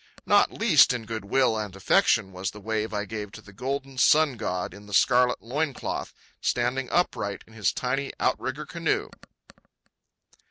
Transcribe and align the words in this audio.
Not 0.25 0.51
least 0.51 0.93
in 0.93 1.05
goodwill 1.05 1.55
and 1.55 1.75
affection 1.75 2.31
was 2.31 2.49
the 2.49 2.59
wave 2.59 2.91
I 2.91 3.05
gave 3.05 3.31
to 3.33 3.41
the 3.43 3.53
golden 3.53 3.99
sun 3.99 4.35
god 4.35 4.73
in 4.73 4.87
the 4.87 4.95
scarlet 4.95 5.43
loin 5.43 5.75
cloth, 5.75 6.11
standing 6.41 6.89
upright 6.89 7.43
in 7.45 7.53
his 7.53 7.71
tiny 7.71 8.11
outrigger 8.19 8.65
canoe. 8.65 9.09